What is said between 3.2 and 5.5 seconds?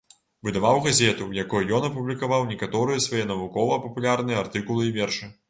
навукова-папулярныя артыкулы і вершы.